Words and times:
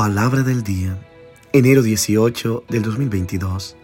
Palabra 0.00 0.42
del 0.42 0.62
día, 0.62 0.98
enero 1.52 1.82
18 1.82 2.64
del 2.70 2.80
2022, 2.80 3.76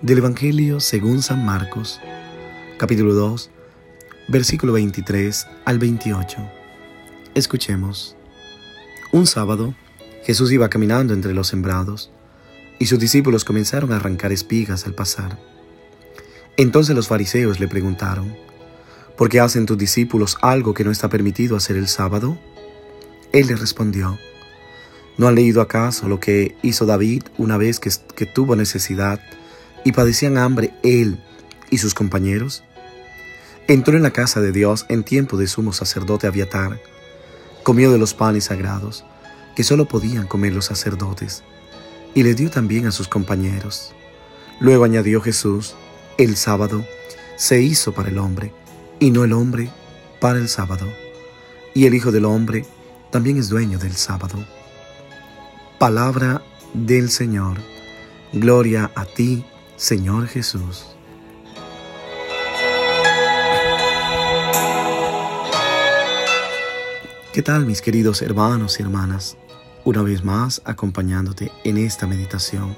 del 0.00 0.16
Evangelio 0.16 0.80
según 0.80 1.20
San 1.20 1.44
Marcos, 1.44 2.00
capítulo 2.78 3.12
2, 3.12 3.50
versículo 4.28 4.72
23 4.72 5.46
al 5.66 5.78
28. 5.78 6.38
Escuchemos. 7.34 8.16
Un 9.12 9.26
sábado, 9.26 9.74
Jesús 10.24 10.52
iba 10.52 10.70
caminando 10.70 11.12
entre 11.12 11.34
los 11.34 11.48
sembrados, 11.48 12.10
y 12.78 12.86
sus 12.86 12.98
discípulos 12.98 13.44
comenzaron 13.44 13.92
a 13.92 13.96
arrancar 13.96 14.32
espigas 14.32 14.86
al 14.86 14.94
pasar. 14.94 15.38
Entonces 16.56 16.96
los 16.96 17.08
fariseos 17.08 17.60
le 17.60 17.68
preguntaron, 17.68 18.34
¿por 19.18 19.28
qué 19.28 19.40
hacen 19.40 19.66
tus 19.66 19.76
discípulos 19.76 20.38
algo 20.40 20.72
que 20.72 20.84
no 20.84 20.90
está 20.90 21.10
permitido 21.10 21.58
hacer 21.58 21.76
el 21.76 21.88
sábado? 21.88 22.38
Él 23.32 23.48
les 23.48 23.60
respondió, 23.60 24.18
¿No 25.18 25.28
han 25.28 25.34
leído 25.34 25.62
acaso 25.62 26.08
lo 26.08 26.20
que 26.20 26.56
hizo 26.62 26.84
David 26.84 27.22
una 27.38 27.56
vez 27.56 27.80
que, 27.80 28.26
tuvo 28.26 28.54
necesidad 28.54 29.20
y 29.84 29.92
padecían 29.92 30.36
hambre 30.36 30.74
él 30.82 31.18
y 31.70 31.78
sus 31.78 31.94
compañeros? 31.94 32.64
Entró 33.66 33.96
en 33.96 34.02
la 34.02 34.12
casa 34.12 34.40
de 34.40 34.52
Dios 34.52 34.84
en 34.88 35.04
tiempo 35.04 35.36
de 35.36 35.46
sumo 35.46 35.72
sacerdote 35.72 36.26
Abiatar, 36.26 36.80
comió 37.62 37.90
de 37.90 37.98
los 37.98 38.14
panes 38.14 38.44
sagrados 38.44 39.04
que 39.56 39.64
solo 39.64 39.88
podían 39.88 40.26
comer 40.26 40.52
los 40.52 40.66
sacerdotes, 40.66 41.42
y 42.14 42.22
le 42.22 42.34
dio 42.34 42.50
también 42.50 42.86
a 42.86 42.92
sus 42.92 43.08
compañeros. 43.08 43.92
Luego 44.60 44.84
añadió 44.84 45.22
Jesús, 45.22 45.74
el 46.18 46.36
sábado 46.36 46.84
se 47.36 47.62
hizo 47.62 47.92
para 47.92 48.10
el 48.10 48.18
hombre, 48.18 48.52
y 49.00 49.10
no 49.10 49.24
el 49.24 49.32
hombre 49.32 49.70
para 50.20 50.38
el 50.38 50.48
sábado. 50.48 50.86
Y 51.74 51.86
el 51.86 51.94
Hijo 51.94 52.12
del 52.12 52.24
Hombre 52.24 52.64
también 53.10 53.36
es 53.36 53.48
dueño 53.48 53.78
del 53.78 53.94
sábado. 53.96 54.38
Palabra 55.78 56.40
del 56.72 57.10
Señor. 57.10 57.58
Gloria 58.32 58.90
a 58.94 59.04
ti, 59.04 59.44
Señor 59.76 60.26
Jesús. 60.26 60.96
¿Qué 67.34 67.42
tal 67.42 67.66
mis 67.66 67.82
queridos 67.82 68.22
hermanos 68.22 68.80
y 68.80 68.84
hermanas? 68.84 69.36
Una 69.84 70.00
vez 70.00 70.24
más 70.24 70.62
acompañándote 70.64 71.52
en 71.64 71.76
esta 71.76 72.06
meditación. 72.06 72.74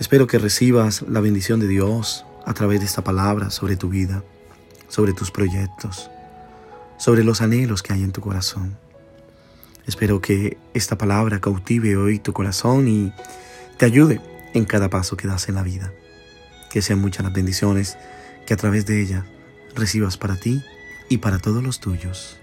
Espero 0.00 0.26
que 0.26 0.38
recibas 0.38 1.02
la 1.02 1.20
bendición 1.20 1.60
de 1.60 1.68
Dios 1.68 2.24
a 2.46 2.54
través 2.54 2.80
de 2.80 2.86
esta 2.86 3.04
palabra 3.04 3.50
sobre 3.50 3.76
tu 3.76 3.90
vida, 3.90 4.24
sobre 4.88 5.12
tus 5.12 5.30
proyectos, 5.30 6.08
sobre 6.96 7.24
los 7.24 7.42
anhelos 7.42 7.82
que 7.82 7.92
hay 7.92 8.02
en 8.02 8.12
tu 8.12 8.22
corazón. 8.22 8.85
Espero 9.86 10.20
que 10.20 10.58
esta 10.74 10.98
palabra 10.98 11.40
cautive 11.40 11.96
hoy 11.96 12.18
tu 12.18 12.32
corazón 12.32 12.88
y 12.88 13.12
te 13.76 13.86
ayude 13.86 14.20
en 14.52 14.64
cada 14.64 14.90
paso 14.90 15.16
que 15.16 15.28
das 15.28 15.48
en 15.48 15.54
la 15.54 15.62
vida. 15.62 15.92
Que 16.70 16.82
sean 16.82 17.00
muchas 17.00 17.24
las 17.24 17.32
bendiciones 17.32 17.96
que 18.46 18.54
a 18.54 18.56
través 18.56 18.84
de 18.86 19.00
ella 19.00 19.24
recibas 19.76 20.16
para 20.16 20.34
ti 20.34 20.60
y 21.08 21.18
para 21.18 21.38
todos 21.38 21.62
los 21.62 21.78
tuyos. 21.78 22.36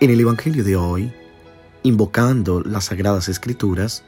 En 0.00 0.10
el 0.10 0.18
Evangelio 0.18 0.64
de 0.64 0.74
hoy, 0.74 1.12
invocando 1.84 2.60
las 2.60 2.86
sagradas 2.86 3.28
escrituras, 3.28 4.02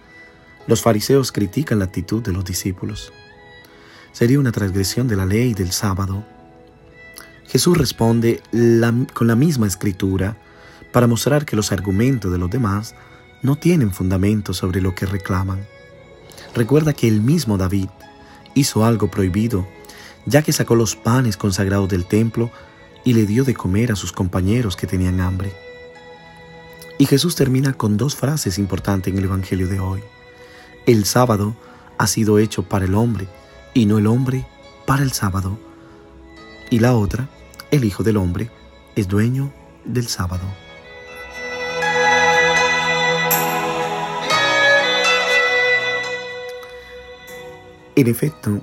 los 0.67 0.83
fariseos 0.83 1.30
critican 1.30 1.78
la 1.78 1.84
actitud 1.84 2.20
de 2.20 2.33
los 2.33 2.45
discípulos. 2.45 3.12
Sería 4.11 4.41
una 4.41 4.50
transgresión 4.50 5.06
de 5.06 5.14
la 5.14 5.25
ley 5.25 5.55
del 5.55 5.70
sábado 5.70 6.33
Jesús 7.55 7.78
responde 7.78 8.42
con 9.12 9.28
la 9.28 9.36
misma 9.36 9.69
escritura 9.69 10.36
para 10.91 11.06
mostrar 11.06 11.47
que 11.47 11.55
los 11.55 11.70
argumentos 11.70 12.33
de 12.33 12.38
los 12.38 12.50
demás 12.50 12.96
no 13.42 13.55
tienen 13.55 13.92
fundamento 13.92 14.52
sobre 14.52 14.80
lo 14.80 14.96
que 14.96 15.06
reclaman. 15.06 15.64
Recuerda 16.52 16.95
que 16.95 17.06
el 17.06 17.20
mismo 17.20 17.56
David 17.56 17.90
hizo 18.55 18.84
algo 18.84 19.08
prohibido, 19.08 19.68
ya 20.27 20.42
que 20.42 20.52
sacó 20.52 20.74
los 20.74 20.96
panes 20.96 21.36
consagrados 21.36 21.89
del 21.89 22.06
templo 22.06 22.51
y 23.05 23.12
le 23.12 23.24
dio 23.24 23.45
de 23.45 23.55
comer 23.55 23.92
a 23.92 23.96
sus 23.96 24.11
compañeros 24.11 24.74
que 24.74 24.89
tenían 24.89 25.20
hambre. 25.20 25.52
Y 26.98 27.06
Jesús 27.06 27.36
termina 27.36 27.74
con 27.74 27.96
dos 27.96 28.17
frases 28.17 28.58
importantes 28.58 29.12
en 29.12 29.18
el 29.20 29.27
Evangelio 29.27 29.68
de 29.68 29.79
hoy. 29.79 30.00
El 30.86 31.05
sábado 31.05 31.55
ha 31.98 32.08
sido 32.08 32.40
hecho 32.40 32.64
para 32.64 32.86
el 32.86 32.96
hombre 32.96 33.29
y 33.74 33.86
no 33.86 33.98
el 33.98 34.08
hombre 34.08 34.45
para 34.86 35.05
el 35.05 35.12
sábado. 35.12 35.56
Y 36.68 36.80
la 36.80 36.96
otra, 36.96 37.29
el 37.74 37.85
Hijo 37.85 38.05
del 38.05 38.17
Hombre 38.17 38.51
es 38.95 39.08
dueño 39.08 39.52
del 39.85 40.07
sábado. 40.07 40.45
En 47.96 48.07
efecto, 48.07 48.61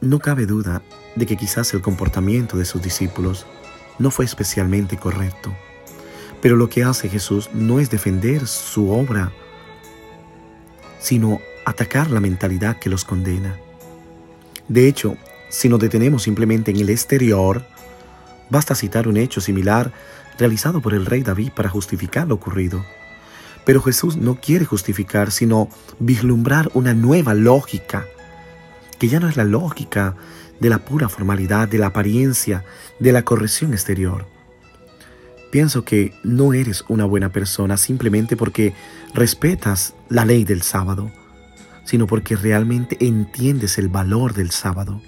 no 0.00 0.18
cabe 0.20 0.46
duda 0.46 0.80
de 1.16 1.26
que 1.26 1.36
quizás 1.36 1.74
el 1.74 1.82
comportamiento 1.82 2.56
de 2.56 2.64
sus 2.64 2.80
discípulos 2.80 3.46
no 3.98 4.10
fue 4.10 4.24
especialmente 4.24 4.96
correcto, 4.96 5.54
pero 6.40 6.56
lo 6.56 6.70
que 6.70 6.82
hace 6.82 7.10
Jesús 7.10 7.50
no 7.52 7.78
es 7.78 7.90
defender 7.90 8.46
su 8.46 8.90
obra, 8.90 9.32
sino 10.98 11.42
atacar 11.66 12.10
la 12.10 12.20
mentalidad 12.20 12.78
que 12.78 12.88
los 12.88 13.04
condena. 13.04 13.58
De 14.68 14.88
hecho, 14.88 15.18
si 15.50 15.68
nos 15.68 15.80
detenemos 15.80 16.22
simplemente 16.22 16.70
en 16.70 16.78
el 16.78 16.88
exterior, 16.88 17.66
basta 18.50 18.74
citar 18.74 19.08
un 19.08 19.16
hecho 19.16 19.40
similar 19.40 19.92
realizado 20.38 20.80
por 20.80 20.94
el 20.94 21.06
rey 21.06 21.22
David 21.22 21.52
para 21.54 21.68
justificar 21.68 22.28
lo 22.28 22.34
ocurrido. 22.34 22.84
Pero 23.64 23.82
Jesús 23.82 24.16
no 24.16 24.40
quiere 24.40 24.64
justificar, 24.64 25.30
sino 25.30 25.68
vislumbrar 25.98 26.70
una 26.74 26.94
nueva 26.94 27.34
lógica, 27.34 28.06
que 28.98 29.08
ya 29.08 29.20
no 29.20 29.28
es 29.28 29.36
la 29.36 29.44
lógica 29.44 30.16
de 30.60 30.68
la 30.68 30.78
pura 30.78 31.08
formalidad, 31.08 31.68
de 31.68 31.78
la 31.78 31.88
apariencia, 31.88 32.64
de 32.98 33.12
la 33.12 33.22
corrección 33.22 33.72
exterior. 33.72 34.26
Pienso 35.50 35.84
que 35.84 36.14
no 36.22 36.54
eres 36.54 36.84
una 36.88 37.04
buena 37.04 37.30
persona 37.30 37.76
simplemente 37.76 38.36
porque 38.36 38.72
respetas 39.14 39.94
la 40.08 40.24
ley 40.24 40.44
del 40.44 40.62
sábado, 40.62 41.10
sino 41.84 42.06
porque 42.06 42.36
realmente 42.36 42.96
entiendes 43.00 43.78
el 43.78 43.88
valor 43.88 44.32
del 44.32 44.52
sábado. 44.52 45.02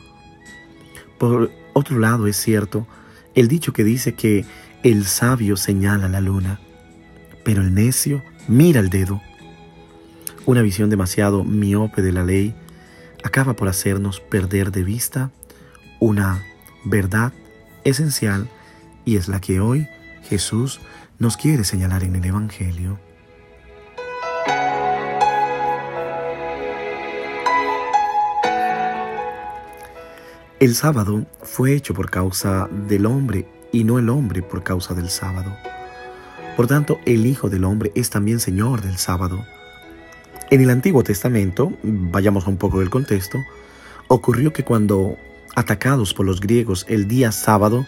Por 1.19 1.53
otro 1.75 1.99
lado, 1.99 2.27
es 2.27 2.37
cierto 2.37 2.87
el 3.35 3.49
dicho 3.49 3.73
que 3.73 3.85
dice 3.85 4.15
que 4.15 4.45
el 4.83 5.05
sabio 5.07 5.57
señala 5.57 6.09
la 6.09 6.21
luna, 6.21 6.61
pero 7.45 7.63
el 7.63 7.75
necio 7.75 8.23
mira 8.49 8.81
el 8.81 8.91
dedo. 8.91 9.21
Una 10.45 10.63
visión 10.63 10.91
demasiado 10.91 11.45
miope 11.45 12.03
de 12.03 12.13
la 12.13 12.25
ley 12.25 12.55
acaba 13.23 13.55
por 13.55 13.69
hacernos 13.69 14.21
perder 14.21 14.73
de 14.73 14.83
vista 14.83 15.31
una 16.01 16.45
verdad 16.85 17.33
esencial 17.85 18.49
y 19.05 19.17
es 19.17 19.29
la 19.29 19.41
que 19.41 19.61
hoy 19.61 19.87
Jesús 20.25 20.81
nos 21.19 21.37
quiere 21.37 21.65
señalar 21.65 22.03
en 22.03 22.17
el 22.17 22.25
Evangelio. 22.25 22.99
El 30.63 30.77
sábado 30.77 31.27
fue 31.43 31.75
hecho 31.75 31.93
por 31.93 32.09
causa 32.09 32.69
del 32.71 33.07
hombre 33.07 33.49
y 33.73 33.83
no 33.83 33.99
el 33.99 34.09
hombre 34.09 34.43
por 34.43 34.63
causa 34.63 34.95
del 34.95 35.11
sábado. 35.11 35.57
Por 36.57 36.69
tanto, 36.69 37.01
el 37.05 37.27
Hijo 37.27 37.51
del 37.51 37.65
Hombre 37.65 37.91
es 37.97 38.11
también 38.11 38.39
Señor 38.39 38.81
del 38.81 38.97
sábado. 38.97 39.45
En 40.51 40.61
el 40.61 40.71
Antiguo 40.71 41.03
Testamento, 41.03 41.73
vayamos 41.83 42.47
un 42.47 42.59
poco 42.59 42.79
del 42.79 42.91
contexto, 42.91 43.39
ocurrió 44.07 44.53
que 44.53 44.63
cuando, 44.63 45.17
atacados 45.57 46.15
por 46.15 46.27
los 46.27 46.39
griegos 46.39 46.87
el 46.89 47.09
día 47.09 47.33
sábado, 47.33 47.85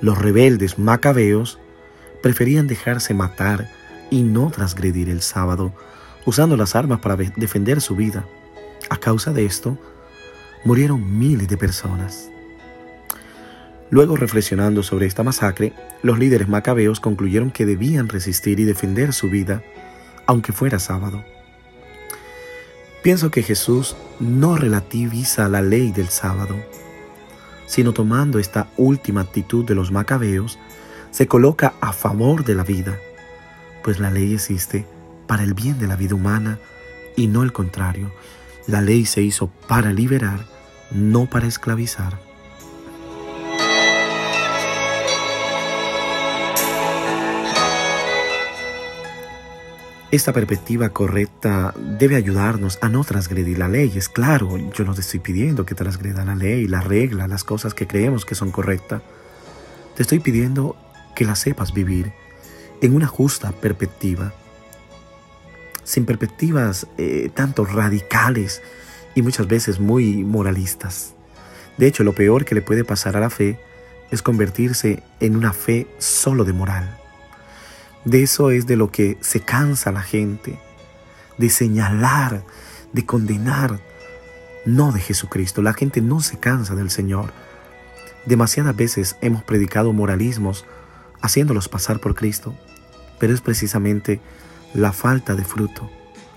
los 0.00 0.18
rebeldes 0.18 0.80
macabeos 0.80 1.60
preferían 2.24 2.66
dejarse 2.66 3.14
matar 3.14 3.70
y 4.10 4.24
no 4.24 4.50
transgredir 4.50 5.10
el 5.10 5.22
sábado, 5.22 5.72
usando 6.24 6.56
las 6.56 6.74
armas 6.74 6.98
para 6.98 7.14
defender 7.14 7.80
su 7.80 7.94
vida. 7.94 8.26
A 8.90 8.96
causa 8.96 9.32
de 9.32 9.44
esto, 9.44 9.78
murieron 10.66 11.16
miles 11.16 11.46
de 11.46 11.56
personas. 11.56 12.28
Luego, 13.88 14.16
reflexionando 14.16 14.82
sobre 14.82 15.06
esta 15.06 15.22
masacre, 15.22 15.72
los 16.02 16.18
líderes 16.18 16.48
macabeos 16.48 16.98
concluyeron 16.98 17.52
que 17.52 17.64
debían 17.64 18.08
resistir 18.08 18.58
y 18.58 18.64
defender 18.64 19.12
su 19.12 19.30
vida, 19.30 19.62
aunque 20.26 20.52
fuera 20.52 20.80
sábado. 20.80 21.24
Pienso 23.04 23.30
que 23.30 23.44
Jesús 23.44 23.96
no 24.18 24.56
relativiza 24.56 25.48
la 25.48 25.62
ley 25.62 25.92
del 25.92 26.08
sábado, 26.08 26.56
sino 27.66 27.92
tomando 27.92 28.40
esta 28.40 28.66
última 28.76 29.20
actitud 29.20 29.64
de 29.64 29.76
los 29.76 29.92
macabeos, 29.92 30.58
se 31.12 31.28
coloca 31.28 31.74
a 31.80 31.92
favor 31.92 32.44
de 32.44 32.56
la 32.56 32.64
vida, 32.64 32.98
pues 33.84 34.00
la 34.00 34.10
ley 34.10 34.34
existe 34.34 34.84
para 35.28 35.44
el 35.44 35.54
bien 35.54 35.78
de 35.78 35.86
la 35.86 35.94
vida 35.94 36.16
humana 36.16 36.58
y 37.14 37.28
no 37.28 37.44
el 37.44 37.52
contrario. 37.52 38.10
La 38.66 38.80
ley 38.80 39.06
se 39.06 39.22
hizo 39.22 39.46
para 39.68 39.92
liberar 39.92 40.55
no 40.90 41.26
para 41.26 41.46
esclavizar. 41.46 42.18
Esta 50.12 50.32
perspectiva 50.32 50.90
correcta 50.90 51.74
debe 51.76 52.14
ayudarnos 52.14 52.78
a 52.80 52.88
no 52.88 53.02
transgredir 53.02 53.58
la 53.58 53.68
ley. 53.68 53.92
Es 53.96 54.08
claro, 54.08 54.56
yo 54.72 54.84
no 54.84 54.94
te 54.94 55.00
estoy 55.00 55.18
pidiendo 55.20 55.66
que 55.66 55.74
transgreda 55.74 56.24
la 56.24 56.36
ley, 56.36 56.68
la 56.68 56.80
regla, 56.80 57.26
las 57.26 57.42
cosas 57.42 57.74
que 57.74 57.88
creemos 57.88 58.24
que 58.24 58.36
son 58.36 58.52
correctas. 58.52 59.02
Te 59.96 60.02
estoy 60.02 60.20
pidiendo 60.20 60.76
que 61.16 61.24
las 61.24 61.40
sepas 61.40 61.74
vivir 61.74 62.12
en 62.80 62.94
una 62.94 63.08
justa 63.08 63.50
perspectiva, 63.50 64.32
sin 65.82 66.06
perspectivas 66.06 66.86
eh, 66.98 67.30
tanto 67.34 67.64
radicales 67.64 68.62
y 69.16 69.22
muchas 69.22 69.48
veces 69.48 69.80
muy 69.80 70.22
moralistas. 70.22 71.14
De 71.78 71.88
hecho, 71.88 72.04
lo 72.04 72.14
peor 72.14 72.44
que 72.44 72.54
le 72.54 72.62
puede 72.62 72.84
pasar 72.84 73.16
a 73.16 73.20
la 73.20 73.30
fe 73.30 73.58
es 74.12 74.22
convertirse 74.22 75.02
en 75.18 75.34
una 75.34 75.52
fe 75.52 75.88
solo 75.98 76.44
de 76.44 76.52
moral. 76.52 76.96
De 78.04 78.22
eso 78.22 78.50
es 78.50 78.66
de 78.66 78.76
lo 78.76 78.92
que 78.92 79.16
se 79.20 79.40
cansa 79.40 79.90
la 79.90 80.02
gente, 80.02 80.60
de 81.38 81.50
señalar, 81.50 82.44
de 82.92 83.04
condenar, 83.04 83.80
no 84.64 84.92
de 84.92 85.00
Jesucristo. 85.00 85.62
La 85.62 85.72
gente 85.72 86.00
no 86.02 86.20
se 86.20 86.38
cansa 86.38 86.74
del 86.74 86.90
Señor. 86.90 87.32
Demasiadas 88.26 88.76
veces 88.76 89.16
hemos 89.22 89.42
predicado 89.42 89.92
moralismos 89.92 90.66
haciéndolos 91.22 91.68
pasar 91.68 92.00
por 92.00 92.14
Cristo, 92.14 92.54
pero 93.18 93.32
es 93.32 93.40
precisamente 93.40 94.20
la 94.74 94.92
falta 94.92 95.34
de 95.34 95.44
fruto, 95.44 95.90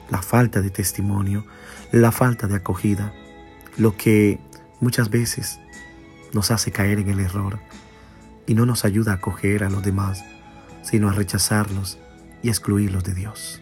la 0.09 0.21
falta 0.21 0.61
de 0.61 0.69
testimonio, 0.69 1.45
la 1.91 2.11
falta 2.11 2.47
de 2.47 2.55
acogida, 2.55 3.13
lo 3.77 3.95
que 3.95 4.39
muchas 4.79 5.09
veces 5.09 5.59
nos 6.33 6.51
hace 6.51 6.71
caer 6.71 6.99
en 6.99 7.09
el 7.09 7.19
error 7.19 7.59
y 8.47 8.53
no 8.53 8.65
nos 8.65 8.85
ayuda 8.85 9.13
a 9.13 9.15
acoger 9.15 9.63
a 9.63 9.69
los 9.69 9.83
demás 9.83 10.23
sino 10.81 11.09
a 11.09 11.13
rechazarlos 11.13 11.99
y 12.41 12.49
excluirlos 12.49 13.03
de 13.03 13.13
Dios. 13.13 13.61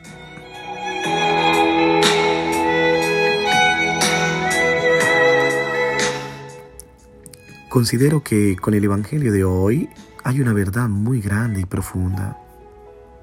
Considero 7.69 8.23
que 8.23 8.55
con 8.55 8.73
el 8.73 8.83
Evangelio 8.83 9.31
de 9.31 9.43
hoy 9.43 9.89
hay 10.23 10.41
una 10.41 10.53
verdad 10.53 10.87
muy 10.87 11.21
grande 11.21 11.61
y 11.61 11.65
profunda. 11.65 12.37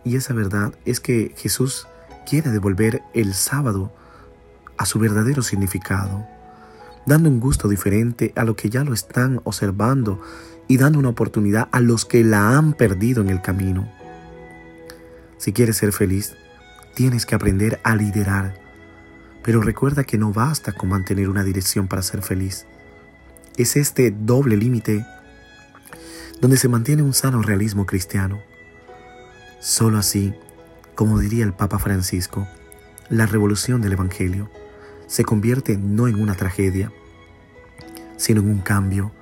Y 0.05 0.17
esa 0.17 0.35
verdad 0.35 0.75
es 0.85 1.01
que 1.01 1.35
Jesús 1.37 1.89
quiere 2.25 2.51
devolver 2.51 3.03
el 3.15 3.35
sábado 3.35 3.93
a 4.77 4.87
su 4.87 4.99
verdadero 4.99 5.43
significado, 5.43 6.27
dando 7.07 7.29
un 7.29 7.41
gusto 7.41 7.69
diferente 7.69 8.33
a 8.37 8.45
lo 8.45 8.57
que 8.57 8.71
ya 8.71 8.85
lo 8.85 8.93
están 8.93 9.41
observando 9.45 10.21
y 10.67 10.79
dando 10.79 10.99
una 10.99 11.11
oportunidad 11.11 11.69
a 11.73 11.81
los 11.81 12.05
que 12.05 12.25
la 12.25 12.57
han 12.57 12.73
perdido 12.73 13.23
en 13.23 13.31
el 13.31 13.43
camino. 13.43 13.89
Si 15.39 15.53
quieres 15.53 15.77
ser 15.77 15.93
feliz, 15.93 16.35
tienes 16.95 17.27
que 17.27 17.35
aprender 17.35 17.81
a 17.85 17.97
liderar. 17.97 18.55
Pero 19.43 19.61
recuerda 19.61 20.05
que 20.05 20.17
no 20.17 20.33
basta 20.33 20.73
con 20.73 20.89
mantener 20.89 21.29
una 21.29 21.45
dirección 21.45 21.87
para 21.87 22.03
ser 22.03 22.23
feliz. 22.23 22.67
Es 23.57 23.77
este 23.77 24.11
doble 24.11 24.57
límite 24.57 25.05
donde 26.41 26.57
se 26.57 26.69
mantiene 26.69 27.03
un 27.03 27.13
sano 27.13 27.43
realismo 27.43 27.85
cristiano. 27.85 28.41
Solo 29.61 29.99
así, 29.99 30.35
como 30.95 31.19
diría 31.19 31.45
el 31.45 31.53
Papa 31.53 31.79
Francisco, 31.79 32.47
la 33.09 33.27
revolución 33.27 33.83
del 33.83 33.93
Evangelio 33.93 34.51
se 35.07 35.25
convierte 35.25 35.77
no 35.77 36.09
en 36.09 36.21
una 36.21 36.35
tragedia, 36.35 36.93
sino 38.17 38.41
en 38.41 38.49
un 38.49 38.59
cambio 38.59 39.13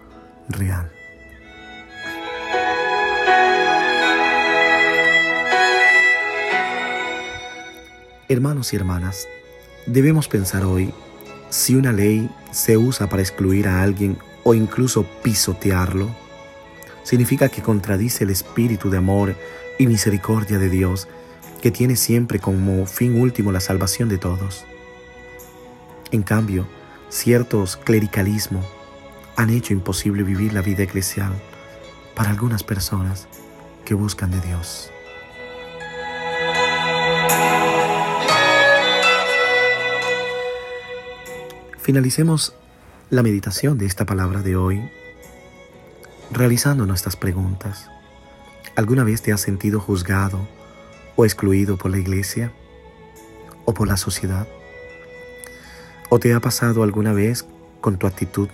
real. 0.49 0.93
Hermanos 8.29 8.73
y 8.73 8.77
hermanas, 8.77 9.27
debemos 9.87 10.29
pensar 10.29 10.65
hoy 10.65 10.95
si 11.51 11.75
una 11.75 11.93
ley 11.93 12.31
se 12.51 12.77
usa 12.79 13.09
para 13.09 13.23
excluir 13.23 13.69
a 13.69 13.83
alguien 13.83 14.17
o 14.45 14.55
incluso 14.55 15.05
pisotearlo, 15.23 16.09
significa 17.03 17.49
que 17.49 17.63
contradice 17.63 18.25
el 18.25 18.31
espíritu 18.31 18.89
de 18.89 18.99
amor 18.99 19.37
y 19.79 19.87
misericordia 19.87 20.59
de 20.59 20.71
Dios 20.71 21.09
que 21.63 21.71
tiene 21.71 21.95
siempre 21.95 22.41
como 22.41 22.85
fin 22.87 23.19
último 23.19 23.53
la 23.53 23.61
salvación 23.61 24.09
de 24.09 24.19
todos. 24.19 24.65
En 26.11 26.25
cambio, 26.25 26.67
ciertos 27.09 27.77
clericalismos 27.77 28.67
han 29.37 29.49
hecho 29.49 29.73
imposible 29.73 30.25
vivir 30.25 30.53
la 30.53 30.61
vida 30.61 30.83
eclesial 30.83 31.33
para 32.17 32.31
algunas 32.31 32.65
personas 32.65 33.29
que 33.85 33.95
buscan 33.95 34.33
de 34.33 34.41
Dios. 34.41 34.91
Finalicemos 41.79 42.55
la 43.09 43.23
meditación 43.23 43.79
de 43.79 43.87
esta 43.87 44.05
palabra 44.05 44.43
de 44.43 44.57
hoy 44.57 44.91
realizando 46.33 46.87
nuestras 46.87 47.15
preguntas. 47.15 47.89
¿Alguna 48.75 49.05
vez 49.05 49.23
te 49.23 49.33
has 49.33 49.41
sentido 49.41 49.79
juzgado 49.79 50.41
o 51.17 51.25
excluido 51.25 51.77
por 51.77 51.91
la 51.91 51.99
iglesia 51.99 52.53
o 53.65 53.75
por 53.75 53.89
la 53.89 53.97
sociedad? 53.97 54.47
¿O 56.09 56.19
te 56.19 56.35
ha 56.35 56.41
pasado 56.41 56.83
alguna 56.83 57.13
vez 57.13 57.47
con 57.81 57.97
tu 57.97 58.07
actitud? 58.07 58.49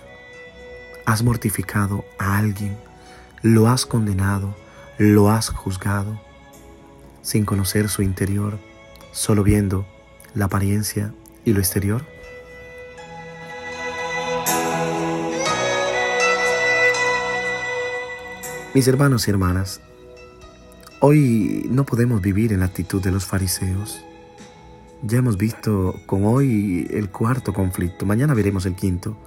¿Has 1.05 1.23
mortificado 1.23 2.05
a 2.17 2.37
alguien? 2.37 2.77
¿Lo 3.41 3.67
has 3.67 3.85
condenado? 3.85 4.55
¿Lo 4.97 5.29
has 5.29 5.49
juzgado? 5.49 6.21
Sin 7.21 7.45
conocer 7.45 7.89
su 7.89 8.01
interior, 8.01 8.59
solo 9.11 9.43
viendo 9.43 9.85
la 10.35 10.45
apariencia 10.45 11.13
y 11.45 11.53
lo 11.53 11.59
exterior? 11.59 12.05
Mis 18.73 18.87
hermanos 18.87 19.27
y 19.27 19.31
hermanas, 19.31 19.81
hoy 21.01 21.65
no 21.69 21.85
podemos 21.85 22.21
vivir 22.21 22.51
en 22.51 22.59
la 22.59 22.65
actitud 22.65 23.01
de 23.01 23.11
los 23.11 23.25
fariseos. 23.25 24.03
Ya 25.01 25.19
hemos 25.19 25.37
visto 25.37 25.95
con 26.05 26.25
hoy 26.25 26.87
el 26.91 27.09
cuarto 27.09 27.53
conflicto, 27.53 28.05
mañana 28.05 28.33
veremos 28.33 28.65
el 28.65 28.75
quinto. 28.75 29.17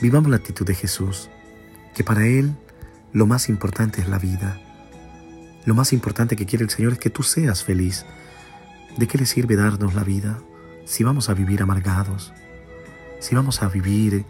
Vivamos 0.00 0.30
la 0.30 0.36
actitud 0.36 0.64
de 0.64 0.74
Jesús, 0.74 1.30
que 1.94 2.04
para 2.04 2.26
Él 2.26 2.56
lo 3.12 3.26
más 3.26 3.48
importante 3.48 4.00
es 4.00 4.08
la 4.08 4.18
vida. 4.18 4.60
Lo 5.64 5.74
más 5.74 5.92
importante 5.92 6.36
que 6.36 6.46
quiere 6.46 6.64
el 6.64 6.70
Señor 6.70 6.92
es 6.92 6.98
que 6.98 7.10
tú 7.10 7.22
seas 7.22 7.64
feliz. 7.64 8.06
¿De 8.96 9.06
qué 9.06 9.18
le 9.18 9.26
sirve 9.26 9.56
darnos 9.56 9.94
la 9.94 10.04
vida 10.04 10.38
si 10.84 11.02
vamos 11.02 11.28
a 11.28 11.34
vivir 11.34 11.62
amargados? 11.62 12.32
Si 13.20 13.34
vamos 13.34 13.62
a 13.62 13.68
vivir 13.68 14.24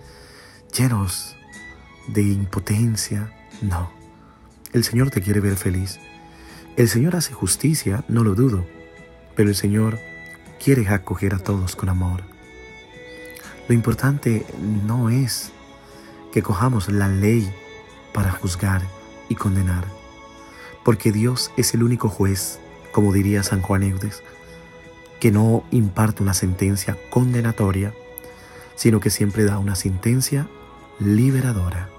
llenos 0.77 1.37
de 2.09 2.23
impotencia, 2.23 3.33
no. 3.61 3.91
El 4.73 4.85
Señor 4.85 5.11
te 5.11 5.21
quiere 5.21 5.41
ver 5.41 5.57
feliz. 5.57 5.99
El 6.75 6.89
Señor 6.89 7.17
hace 7.17 7.35
justicia, 7.35 8.03
no 8.09 8.25
lo 8.25 8.35
dudo, 8.35 8.65
pero 9.37 9.51
el 9.51 9.55
Señor 9.55 9.99
quiere 10.63 10.89
acoger 10.89 11.35
a 11.35 11.39
todos 11.39 11.77
con 11.77 11.91
amor. 11.91 12.23
Lo 13.69 13.75
importante 13.75 14.47
no 14.87 15.11
es 15.11 15.53
que 16.33 16.43
cojamos 16.43 16.91
la 16.91 17.09
ley 17.09 17.53
para 18.15 18.33
juzgar 18.33 18.81
y 19.29 19.35
condenar, 19.35 19.85
porque 20.83 21.13
Dios 21.13 21.51
es 21.59 21.75
el 21.75 21.83
único 21.83 22.09
juez, 22.09 22.59
como 22.91 23.13
diría 23.13 23.43
San 23.43 23.61
Juan 23.61 23.83
Eudes, 23.83 24.23
que 25.21 25.31
no 25.31 25.65
imparte 25.73 26.23
una 26.23 26.33
sentencia 26.33 26.97
condenatoria, 27.11 27.93
sino 28.77 28.99
que 28.99 29.11
siempre 29.11 29.45
da 29.45 29.59
una 29.59 29.75
sentencia 29.75 30.49
liberadora. 30.99 31.92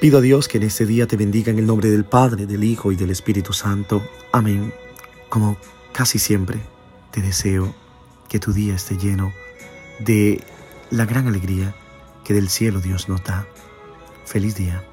Pido 0.00 0.18
a 0.18 0.20
Dios 0.20 0.46
que 0.46 0.58
en 0.58 0.62
este 0.62 0.86
día 0.86 1.08
te 1.08 1.16
bendiga 1.16 1.50
en 1.50 1.58
el 1.58 1.66
nombre 1.66 1.90
del 1.90 2.04
Padre, 2.04 2.46
del 2.46 2.62
Hijo 2.62 2.92
y 2.92 2.96
del 2.96 3.10
Espíritu 3.10 3.52
Santo. 3.52 4.00
Amén. 4.30 4.72
Como 5.28 5.58
casi 5.92 6.20
siempre, 6.20 6.60
te 7.10 7.20
deseo 7.20 7.74
que 8.28 8.38
tu 8.38 8.52
día 8.52 8.76
esté 8.76 8.96
lleno 8.96 9.32
de 9.98 10.40
la 10.90 11.04
gran 11.04 11.26
alegría 11.26 11.74
que 12.24 12.32
del 12.32 12.48
cielo 12.48 12.80
Dios 12.80 13.08
nos 13.08 13.24
da. 13.24 13.48
Feliz 14.24 14.54
día. 14.54 14.87